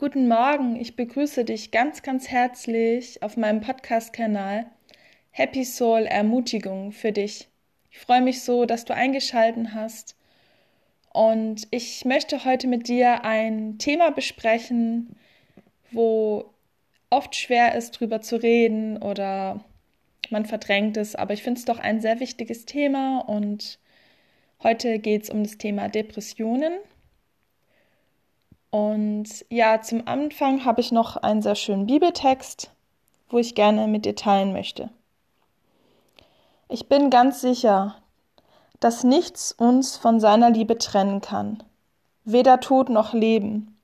[0.00, 4.66] Guten Morgen, ich begrüße dich ganz, ganz herzlich auf meinem Podcast-Kanal
[5.32, 7.48] Happy Soul Ermutigung für dich.
[7.90, 10.14] Ich freue mich so, dass du eingeschalten hast
[11.12, 15.16] und ich möchte heute mit dir ein Thema besprechen,
[15.90, 16.54] wo
[17.10, 19.64] oft schwer ist, drüber zu reden oder
[20.30, 23.80] man verdrängt es, aber ich finde es doch ein sehr wichtiges Thema und
[24.62, 26.74] heute geht es um das Thema Depressionen.
[28.70, 32.70] Und ja, zum Anfang habe ich noch einen sehr schönen Bibeltext,
[33.30, 34.90] wo ich gerne mit dir teilen möchte.
[36.68, 37.96] Ich bin ganz sicher,
[38.80, 41.62] dass nichts uns von seiner Liebe trennen kann,
[42.24, 43.78] weder Tod noch Leben,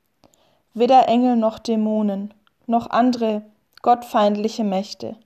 [0.75, 2.35] weder Engel noch Dämonen,
[2.67, 3.43] noch andere
[3.81, 5.17] gottfeindliche Mächte,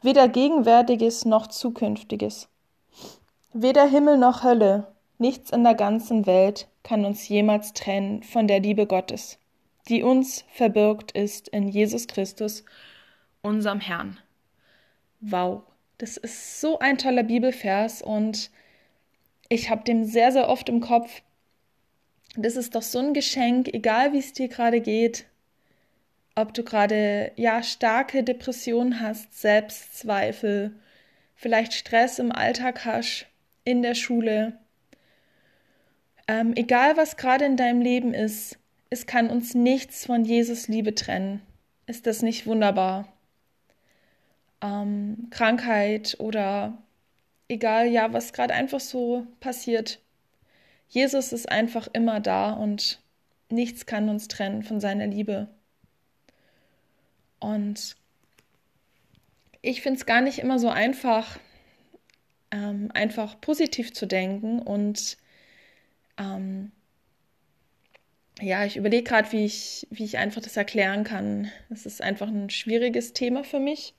[0.00, 2.48] weder Gegenwärtiges noch Zukünftiges,
[3.52, 4.86] weder Himmel noch Hölle,
[5.18, 9.40] nichts in der ganzen Welt kann uns jemals trennen von der Liebe Gottes,
[9.88, 12.64] die uns verbirgt ist in Jesus Christus,
[13.42, 14.18] unserem Herrn.
[15.20, 15.64] Wow,
[15.98, 18.52] das ist so ein toller Bibelvers und
[19.48, 21.22] ich habe den sehr, sehr oft im Kopf.
[22.36, 25.26] Das ist doch so ein Geschenk, egal wie es dir gerade geht,
[26.36, 30.78] ob du gerade ja starke Depressionen hast, Selbstzweifel,
[31.34, 33.26] vielleicht Stress im Alltag hast,
[33.64, 34.56] in der Schule,
[36.28, 38.58] ähm, egal was gerade in deinem Leben ist,
[38.90, 41.42] es kann uns nichts von Jesus Liebe trennen.
[41.86, 43.08] Ist das nicht wunderbar?
[44.60, 46.78] Ähm, Krankheit oder
[47.48, 50.00] egal, ja, was gerade einfach so passiert.
[50.88, 53.00] Jesus ist einfach immer da und
[53.50, 55.48] nichts kann uns trennen von seiner Liebe.
[57.38, 57.96] Und
[59.62, 61.38] ich finde es gar nicht immer so einfach,
[62.50, 65.16] ähm, einfach positiv zu denken und
[66.18, 66.72] ähm,
[68.40, 71.50] ja, ich überlege gerade, wie ich, wie ich einfach das erklären kann.
[71.70, 73.94] Es ist einfach ein schwieriges Thema für mich,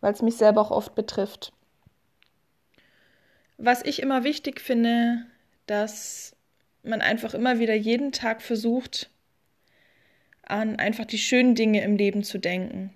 [0.00, 1.52] weil es mich selber auch oft betrifft.
[3.58, 5.26] Was ich immer wichtig finde,
[5.66, 6.34] dass
[6.82, 9.10] man einfach immer wieder jeden Tag versucht,
[10.42, 12.94] an einfach die schönen Dinge im Leben zu denken.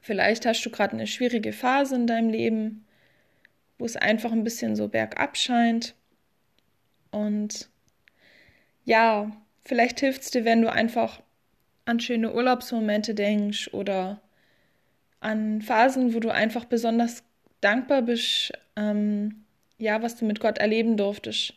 [0.00, 2.86] Vielleicht hast du gerade eine schwierige Phase in deinem Leben,
[3.78, 5.94] wo es einfach ein bisschen so bergab scheint.
[7.10, 7.68] Und
[8.84, 9.30] ja,
[9.64, 11.20] vielleicht hilft es dir, wenn du einfach
[11.84, 14.20] an schöne Urlaubsmomente denkst oder
[15.20, 17.22] an Phasen, wo du einfach besonders
[17.60, 19.44] dankbar bist, ähm,
[19.78, 21.54] ja, was du mit Gott erleben durftest.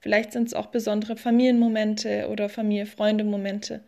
[0.00, 3.84] Vielleicht sind es auch besondere Familienmomente oder Familie-Freunde-Momente,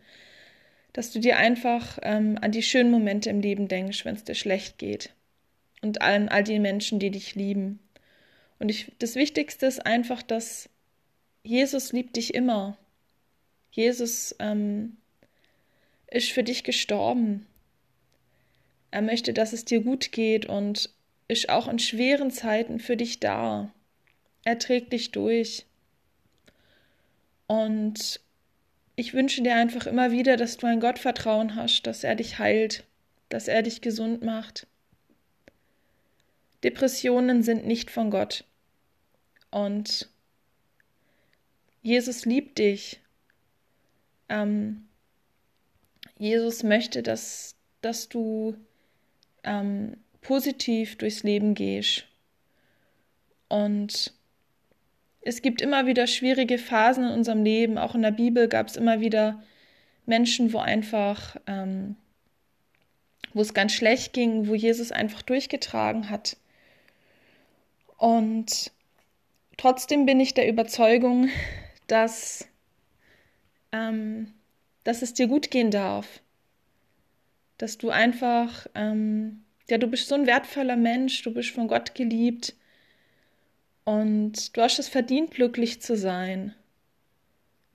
[0.93, 4.35] dass du dir einfach ähm, an die schönen Momente im Leben denkst, wenn es dir
[4.35, 5.13] schlecht geht.
[5.81, 7.79] Und an all die Menschen, die dich lieben.
[8.59, 10.69] Und ich, das Wichtigste ist einfach, dass
[11.43, 12.77] Jesus liebt dich immer.
[13.71, 14.97] Jesus ähm,
[16.07, 17.45] ist für dich gestorben.
[18.91, 20.89] Er möchte, dass es dir gut geht und
[21.27, 23.71] ist auch in schweren Zeiten für dich da.
[24.45, 25.65] Er trägt dich durch.
[27.47, 28.21] Und
[28.95, 32.85] ich wünsche dir einfach immer wieder, dass du ein Gottvertrauen hast, dass er dich heilt,
[33.29, 34.67] dass er dich gesund macht.
[36.65, 38.43] Depressionen sind nicht von Gott.
[39.51, 40.09] Und
[41.83, 42.99] Jesus liebt dich.
[44.29, 44.87] Ähm,
[46.17, 48.57] Jesus möchte, dass, dass du
[49.43, 52.05] ähm, positiv durchs Leben gehst.
[53.47, 54.11] Und
[55.21, 57.77] es gibt immer wieder schwierige Phasen in unserem Leben.
[57.77, 59.43] Auch in der Bibel gab es immer wieder
[60.07, 61.95] Menschen, wo einfach, ähm,
[63.35, 66.37] wo es ganz schlecht ging, wo Jesus einfach durchgetragen hat.
[67.97, 68.71] Und
[69.57, 71.29] trotzdem bin ich der Überzeugung,
[71.87, 72.47] dass,
[73.71, 74.33] ähm,
[74.83, 76.21] dass es dir gut gehen darf.
[77.57, 81.95] Dass du einfach, ähm, ja, du bist so ein wertvoller Mensch, du bist von Gott
[81.95, 82.53] geliebt
[83.85, 86.53] und du hast es verdient, glücklich zu sein.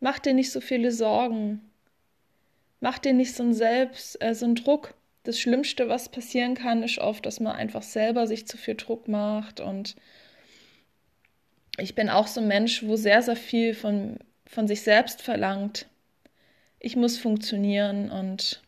[0.01, 1.61] Mach dir nicht so viele Sorgen.
[2.81, 4.95] Mach dir nicht so einen Selbst, äh, so einen Druck.
[5.23, 9.07] Das Schlimmste, was passieren kann, ist oft, dass man einfach selber sich zu viel Druck
[9.07, 9.97] macht und
[11.79, 15.87] ich bin auch so ein Mensch, wo sehr, sehr viel von, von sich selbst verlangt.
[16.79, 18.63] Ich muss funktionieren und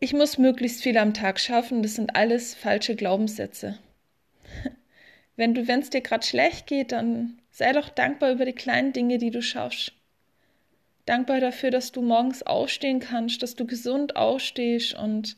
[0.00, 1.82] ich muss möglichst viel am Tag schaffen.
[1.82, 3.78] Das sind alles falsche Glaubenssätze.
[5.36, 8.92] Wenn du, wenn es dir gerade schlecht geht, dann sei doch dankbar über die kleinen
[8.92, 9.92] Dinge, die du schaffst.
[11.06, 15.36] Dankbar dafür, dass du morgens aufstehen kannst, dass du gesund aufstehst und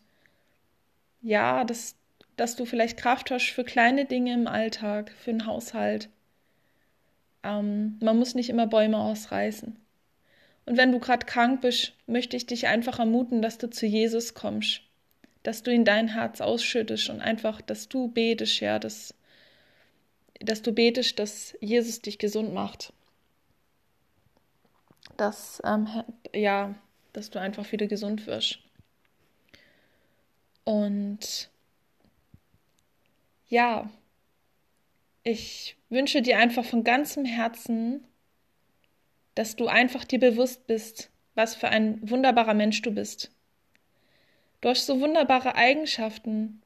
[1.22, 1.96] ja, dass
[2.36, 6.08] dass du vielleicht Kraft hast für kleine Dinge im Alltag, für den Haushalt.
[7.42, 9.76] ähm, man muss nicht immer Bäume ausreißen.
[10.66, 14.34] Und wenn du gerade krank bist, möchte ich dich einfach ermuten, dass du zu Jesus
[14.34, 14.80] kommst,
[15.42, 19.14] dass du in dein Herz ausschüttest und einfach, dass du betest, ja, dass,
[20.40, 22.92] dass du betest, dass Jesus dich gesund macht.
[25.16, 25.88] Dass, ähm,
[26.34, 26.74] ja,
[27.12, 28.58] dass du einfach wieder gesund wirst.
[30.64, 31.50] Und
[33.48, 33.90] ja,
[35.22, 38.06] ich wünsche dir einfach von ganzem Herzen,
[39.34, 43.30] dass du einfach dir bewusst bist, was für ein wunderbarer Mensch du bist.
[44.60, 46.62] Du hast so wunderbare Eigenschaften.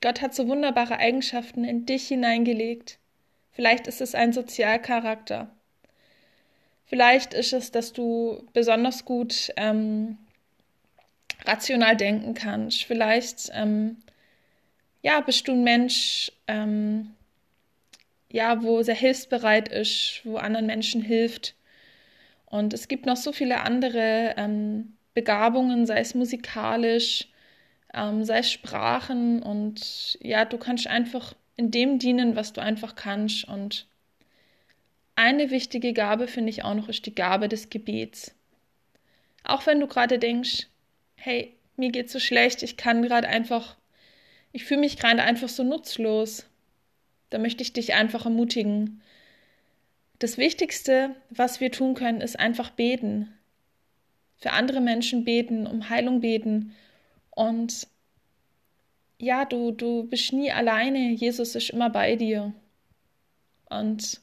[0.00, 2.98] Gott hat so wunderbare Eigenschaften in dich hineingelegt.
[3.50, 5.55] Vielleicht ist es ein Sozialcharakter.
[6.86, 10.18] Vielleicht ist es, dass du besonders gut ähm,
[11.44, 12.84] rational denken kannst.
[12.84, 13.96] Vielleicht ähm,
[15.02, 17.14] ja, bist du ein Mensch, ähm,
[18.30, 21.54] ja, wo sehr hilfsbereit ist, wo anderen Menschen hilft.
[22.46, 27.28] Und es gibt noch so viele andere ähm, Begabungen, sei es musikalisch,
[27.94, 29.42] ähm, sei es Sprachen.
[29.42, 33.44] Und ja, du kannst einfach in dem dienen, was du einfach kannst.
[33.44, 33.86] Und
[35.16, 38.34] eine wichtige Gabe finde ich auch noch, ist die Gabe des Gebets.
[39.42, 40.68] Auch wenn du gerade denkst,
[41.16, 43.76] hey, mir geht's so schlecht, ich kann gerade einfach,
[44.52, 46.46] ich fühle mich gerade einfach so nutzlos.
[47.30, 49.02] Da möchte ich dich einfach ermutigen.
[50.18, 53.32] Das Wichtigste, was wir tun können, ist einfach beten.
[54.36, 56.74] Für andere Menschen beten, um Heilung beten.
[57.30, 57.88] Und
[59.18, 61.10] ja, du, du bist nie alleine.
[61.10, 62.52] Jesus ist immer bei dir.
[63.68, 64.20] Und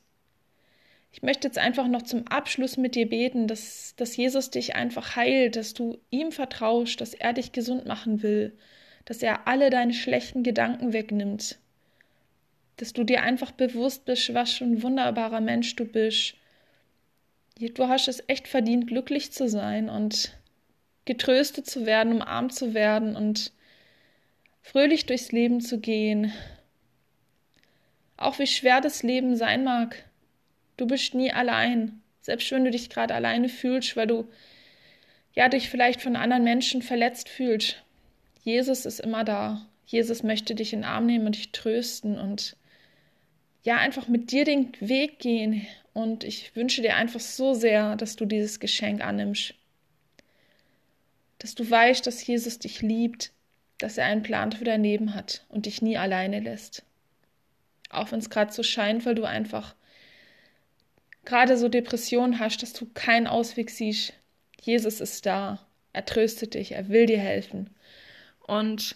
[1.13, 5.15] ich möchte jetzt einfach noch zum Abschluss mit dir beten, dass, dass Jesus dich einfach
[5.15, 8.57] heilt, dass du ihm vertraust, dass er dich gesund machen will,
[9.05, 11.59] dass er alle deine schlechten Gedanken wegnimmt,
[12.77, 16.33] dass du dir einfach bewusst bist, was für ein wunderbarer Mensch du bist.
[17.59, 20.35] Du hast es echt verdient, glücklich zu sein und
[21.05, 23.51] getröstet zu werden, umarmt zu werden und
[24.63, 26.33] fröhlich durchs Leben zu gehen.
[28.17, 30.05] Auch wie schwer das Leben sein mag,
[30.77, 32.01] Du bist nie allein.
[32.21, 34.27] Selbst wenn du dich gerade alleine fühlst, weil du
[35.33, 37.83] ja dich vielleicht von anderen Menschen verletzt fühlst.
[38.43, 39.65] Jesus ist immer da.
[39.85, 42.55] Jesus möchte dich in den Arm nehmen und dich trösten und
[43.63, 45.65] ja, einfach mit dir den Weg gehen.
[45.93, 49.53] Und ich wünsche dir einfach so sehr, dass du dieses Geschenk annimmst.
[51.39, 53.31] Dass du weißt, dass Jesus dich liebt,
[53.77, 56.83] dass er einen Plan für dein Leben hat und dich nie alleine lässt.
[57.89, 59.75] Auch wenn es gerade so scheint, weil du einfach
[61.25, 64.13] gerade so Depressionen hast, dass du keinen Ausweg siehst,
[64.61, 65.59] Jesus ist da.
[65.93, 67.69] Er tröstet dich, er will dir helfen.
[68.45, 68.95] Und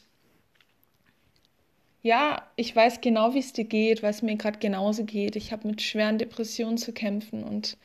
[2.01, 5.35] ja, ich weiß genau, wie es dir geht, weil es mir gerade genauso geht.
[5.35, 7.77] Ich habe mit schweren Depressionen zu kämpfen und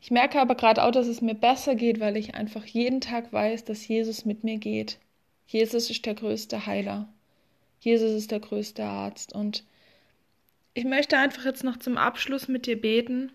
[0.00, 3.32] ich merke aber gerade auch, dass es mir besser geht, weil ich einfach jeden Tag
[3.32, 4.98] weiß, dass Jesus mit mir geht.
[5.46, 7.08] Jesus ist der größte Heiler.
[7.80, 9.32] Jesus ist der größte Arzt.
[9.32, 9.64] Und
[10.74, 13.32] ich möchte einfach jetzt noch zum Abschluss mit dir beten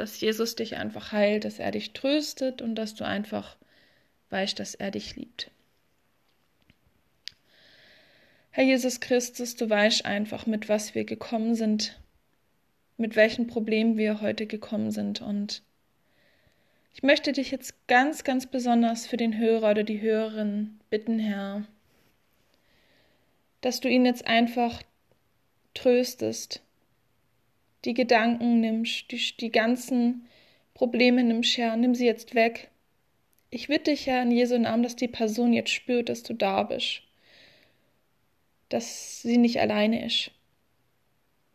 [0.00, 3.56] dass Jesus dich einfach heilt, dass er dich tröstet und dass du einfach
[4.30, 5.50] weißt, dass er dich liebt.
[8.50, 12.00] Herr Jesus Christus, du weißt einfach, mit was wir gekommen sind,
[12.96, 15.20] mit welchen Problemen wir heute gekommen sind.
[15.20, 15.62] Und
[16.92, 21.64] ich möchte dich jetzt ganz, ganz besonders für den Hörer oder die Hörerin bitten, Herr,
[23.60, 24.82] dass du ihn jetzt einfach
[25.74, 26.62] tröstest,
[27.84, 30.26] die Gedanken nimmst, die, die ganzen
[30.74, 32.70] Probleme nimmst, Herr, nimm sie jetzt weg.
[33.50, 36.64] Ich bitte dich, Herr, in Jesu Namen, dass die Person jetzt spürt, dass du da
[36.64, 37.02] bist,
[38.68, 40.30] dass sie nicht alleine ist.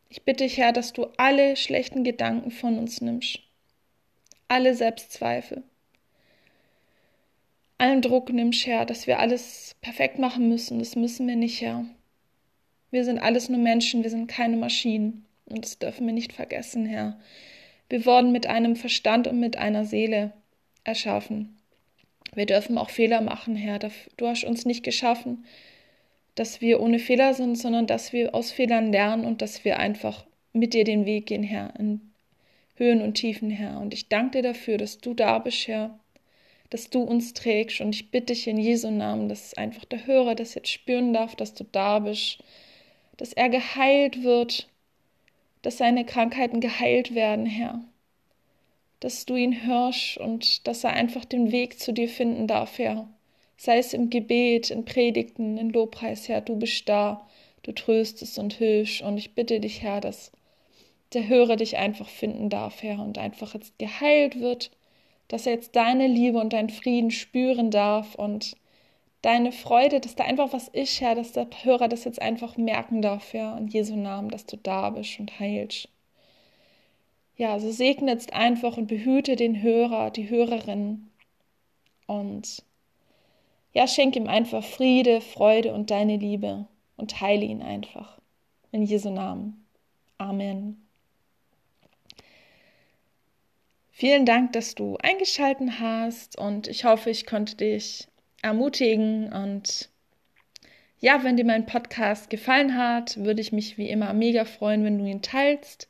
[0.09, 3.39] Ich bitte dich, Herr, dass du alle schlechten Gedanken von uns nimmst,
[4.47, 5.63] alle Selbstzweifel,
[7.77, 10.79] allen Druck nimmst, Herr, dass wir alles perfekt machen müssen.
[10.79, 11.85] Das müssen wir nicht, Herr.
[12.91, 15.25] Wir sind alles nur Menschen, wir sind keine Maschinen.
[15.45, 17.19] Und das dürfen wir nicht vergessen, Herr.
[17.89, 20.33] Wir wurden mit einem Verstand und mit einer Seele
[20.83, 21.57] erschaffen.
[22.33, 23.79] Wir dürfen auch Fehler machen, Herr.
[24.17, 25.45] Du hast uns nicht geschaffen,
[26.35, 30.25] dass wir ohne Fehler sind, sondern dass wir aus Fehlern lernen und dass wir einfach
[30.51, 32.13] mit dir den Weg gehen, Herr, in
[32.75, 33.79] Höhen und Tiefen, Herr.
[33.79, 36.00] Und ich danke dir dafür, dass du da bist, Herr,
[36.69, 37.81] dass du uns trägst.
[37.81, 41.35] Und ich bitte dich in Jesu Namen, dass einfach der Hörer das jetzt spüren darf,
[41.35, 42.39] dass du da bist,
[43.17, 44.69] dass er geheilt wird,
[45.63, 47.82] dass seine Krankheiten geheilt werden, Herr.
[49.00, 53.08] Dass du ihn hörst und dass er einfach den Weg zu dir finden darf, Herr.
[53.58, 57.27] Sei es im Gebet, in Predigten, in Lobpreis, Herr, du bist da,
[57.63, 59.01] du tröstest und hilfst.
[59.01, 60.32] Und ich bitte dich, Herr, dass
[61.13, 64.72] der Hörer dich einfach finden darf, Herr, und einfach jetzt geheilt wird,
[65.29, 68.55] dass er jetzt deine Liebe und deinen Frieden spüren darf und
[69.23, 73.01] deine Freude, dass da einfach was ist, Herr, dass der Hörer das jetzt einfach merken
[73.01, 75.89] darf, Herr, in Jesu Namen, dass du da bist und heilst.
[77.35, 81.09] Ja, so segne jetzt einfach und behüte den Hörer, die Hörerin
[82.05, 82.63] und
[83.71, 88.19] ja, schenk ihm einfach Friede, Freude und deine Liebe und heile ihn einfach.
[88.71, 89.65] In Jesu Namen.
[90.19, 90.85] Amen.
[93.89, 98.07] Vielen Dank, dass du eingeschalten hast und ich hoffe, ich konnte dich
[98.43, 99.89] ermutigen und
[101.03, 104.97] ja, wenn dir mein Podcast gefallen hat, würde ich mich wie immer mega freuen, wenn
[104.97, 105.89] du ihn teilst.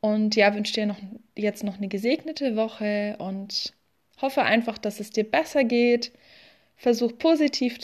[0.00, 0.98] Und ja, wünsche dir noch,
[1.36, 3.72] jetzt noch eine gesegnete Woche und
[4.20, 6.10] hoffe einfach, dass es dir besser geht.
[6.76, 7.72] Versuch positiv